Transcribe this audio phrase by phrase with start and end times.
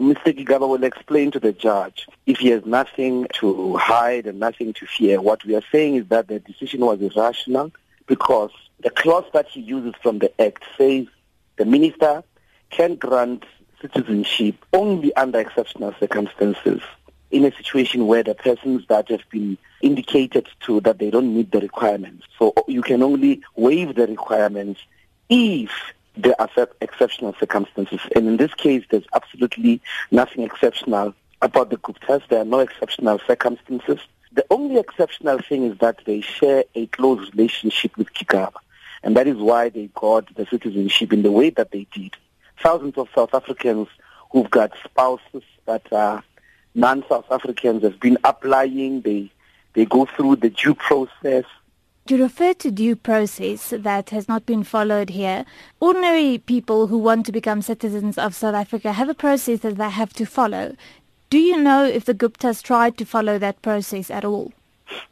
[0.00, 0.32] Mr.
[0.34, 4.86] Gigaba will explain to the judge if he has nothing to hide and nothing to
[4.86, 5.20] fear.
[5.20, 7.70] What we are saying is that the decision was irrational
[8.06, 8.50] because
[8.82, 11.06] the clause that he uses from the Act says
[11.56, 12.24] the minister
[12.70, 13.44] can grant
[13.82, 16.80] citizenship only under exceptional circumstances
[17.30, 21.52] in a situation where the persons that have been indicated to that they don't meet
[21.52, 22.24] the requirements.
[22.38, 24.80] So you can only waive the requirements
[25.28, 25.70] if
[26.16, 26.48] there are
[26.80, 28.00] exceptional circumstances.
[28.14, 32.22] And in this case, there's absolutely nothing exceptional about the Guptas.
[32.28, 34.00] There are no exceptional circumstances.
[34.32, 38.54] The only exceptional thing is that they share a close relationship with Gigaba.
[39.02, 42.16] And that is why they got the citizenship in the way that they did.
[42.62, 43.88] Thousands of South Africans
[44.30, 46.22] who've got spouses that are
[46.74, 49.00] non-South Africans have been applying.
[49.00, 49.30] They,
[49.74, 51.44] they go through the due process.
[52.10, 55.44] You refer to due process that has not been followed here.
[55.78, 59.88] Ordinary people who want to become citizens of South Africa have a process that they
[59.88, 60.74] have to follow.
[61.30, 64.52] Do you know if the Guptas tried to follow that process at all?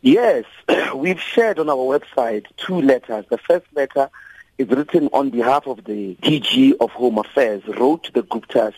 [0.00, 0.46] Yes,
[0.94, 3.26] we've shared on our website two letters.
[3.28, 4.08] The first letter
[4.56, 8.72] is written on behalf of the DG of Home Affairs, wrote to the Guptas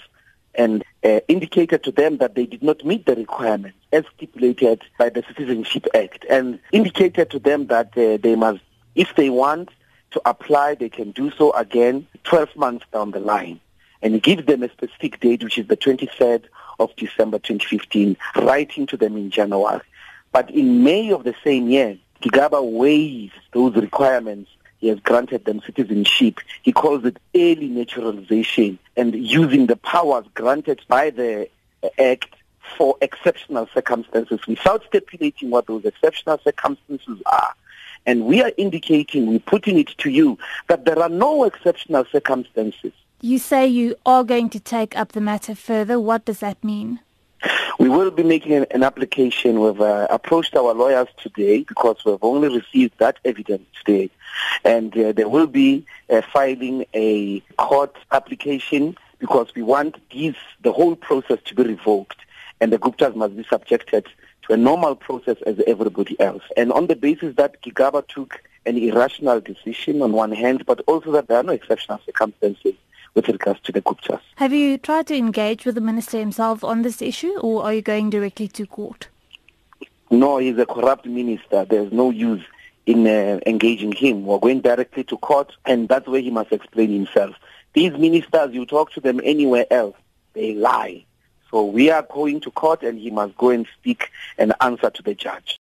[0.56, 5.08] and uh, indicated to them that they did not meet the requirements as stipulated by
[5.08, 8.60] the Citizenship Act and indicated to them that uh, they must,
[8.94, 9.70] if they want
[10.10, 13.60] to apply, they can do so again 12 months down the line.
[14.02, 16.44] And he gives them a specific date, which is the 23rd
[16.78, 19.80] of December 2015, writing to them in January.
[20.32, 25.60] But in May of the same year, Gigaba waives those requirements he has granted them
[25.64, 26.40] citizenship.
[26.62, 31.48] He calls it early naturalization and using the powers granted by the
[31.98, 32.34] Act
[32.76, 37.54] for exceptional circumstances without stipulating what those exceptional circumstances are.
[38.06, 42.92] And we are indicating, we're putting it to you, that there are no exceptional circumstances.
[43.20, 45.98] You say you are going to take up the matter further.
[45.98, 47.00] What does that mean?
[47.78, 49.60] We will be making an, an application.
[49.60, 54.10] We've uh, approached our lawyers today because we've only received that evidence today.
[54.64, 60.72] And uh, there will be uh, filing a court application because we want these, the
[60.72, 62.18] whole process to be revoked
[62.60, 64.06] and the Guptas must be subjected
[64.42, 66.42] to a normal process as everybody else.
[66.56, 71.12] And on the basis that Gigaba took an irrational decision on one hand, but also
[71.12, 72.74] that there are no exceptional circumstances
[73.18, 74.20] with regards to the Guptas.
[74.36, 77.82] Have you tried to engage with the minister himself on this issue, or are you
[77.82, 79.08] going directly to court?
[80.08, 81.64] No, he's a corrupt minister.
[81.64, 82.44] There's no use
[82.86, 84.24] in uh, engaging him.
[84.24, 87.34] We're going directly to court, and that's where he must explain himself.
[87.74, 89.96] These ministers, you talk to them anywhere else,
[90.34, 91.04] they lie.
[91.50, 95.02] So we are going to court, and he must go and speak and answer to
[95.02, 95.56] the judge.